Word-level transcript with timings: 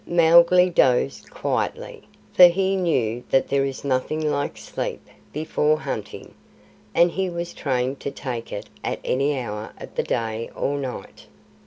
Mowgli 0.07 0.71
dozed 0.71 1.29
quietly, 1.29 2.01
for 2.33 2.45
he 2.47 2.75
knew 2.75 3.23
that 3.29 3.49
there 3.49 3.65
is 3.65 3.85
nothing 3.85 4.31
like 4.31 4.57
sleep 4.57 5.07
before 5.31 5.77
hunting, 5.81 6.33
and 6.95 7.11
he 7.11 7.29
was 7.29 7.53
trained 7.53 7.99
to 7.99 8.09
take 8.09 8.51
it 8.51 8.67
at 8.83 8.97
any 9.05 9.37
hour 9.39 9.73
of 9.79 9.93
the 9.93 10.01
day 10.01 10.49
or 10.55 10.75
night. 10.79 11.27